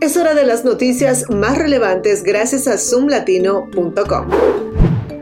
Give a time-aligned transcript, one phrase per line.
[0.00, 4.69] Es hora de las noticias más relevantes gracias a zoomlatino.com.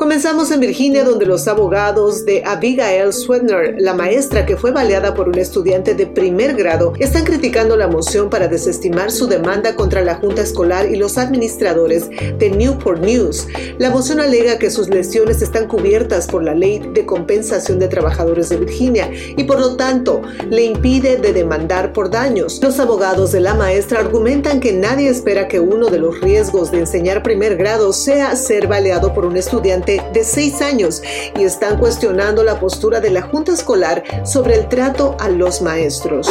[0.08, 5.29] Comenzamos en Virginia, donde los abogados de Abigail Swedner, la maestra que fue baleada por
[5.29, 10.14] un estudiante de primer grado, están criticando la moción para desestimar su demanda contra la
[10.14, 13.48] Junta Escolar y los administradores de Newport News.
[13.77, 18.48] La moción alega que sus lesiones están cubiertas por la ley de compensación de trabajadores
[18.48, 22.61] de Virginia y por lo tanto le impide de demandar por daños.
[22.62, 26.79] Los abogados de la maestra argumentan que nadie espera que uno de los riesgos de
[26.79, 31.02] enseñar primer grado sea ser baleado por un estudiante de seis años
[31.37, 36.29] y están cuestionando la postura de la Junta Escolar sobre el trato a los maestros.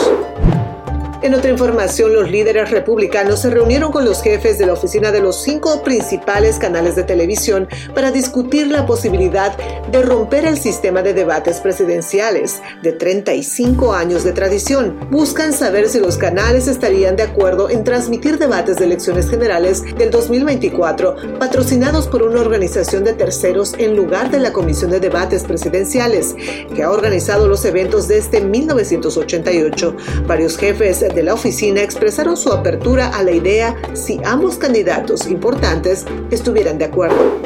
[1.24, 5.20] En otra información, los líderes republicanos se reunieron con los jefes de la oficina de
[5.20, 9.58] los cinco principales canales de televisión para discutir la posibilidad
[9.92, 14.96] de romper el sistema de debates presidenciales de 35 años de tradición.
[15.10, 20.12] Buscan saber si los canales estarían de acuerdo en transmitir debates de elecciones generales del
[20.12, 26.36] 2024 patrocinados por una organización de terceros en lugar de la Comisión de Debates Presidenciales,
[26.76, 29.96] que ha organizado los eventos desde 1988.
[30.28, 36.06] Varios jefes de la oficina expresaron su apertura a la idea si ambos candidatos importantes
[36.32, 37.42] estuvieran de acuerdo.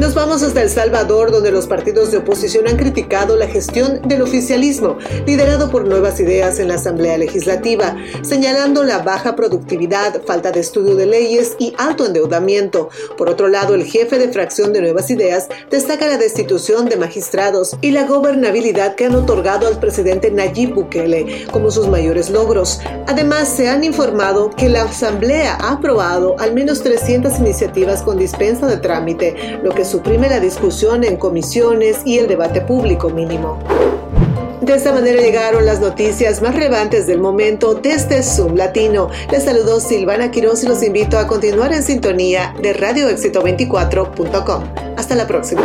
[0.00, 4.22] Nos vamos hasta El Salvador, donde los partidos de oposición han criticado la gestión del
[4.22, 10.60] oficialismo, liderado por Nuevas Ideas en la Asamblea Legislativa, señalando la baja productividad, falta de
[10.60, 12.88] estudio de leyes y alto endeudamiento.
[13.18, 17.76] Por otro lado, el jefe de fracción de Nuevas Ideas destaca la destitución de magistrados
[17.82, 22.80] y la gobernabilidad que han otorgado al presidente Nayib Bukele como sus mayores logros.
[23.06, 28.66] Además, se han informado que la Asamblea ha aprobado al menos 300 iniciativas con dispensa
[28.66, 33.58] de trámite, lo que suprime la discusión en comisiones y el debate público mínimo.
[34.60, 39.08] De esta manera llegaron las noticias más relevantes del momento desde Zoom Latino.
[39.32, 44.64] Les saludó Silvana Quiroz y los invito a continuar en sintonía de radioexito24.com.
[44.96, 45.62] Hasta la próxima.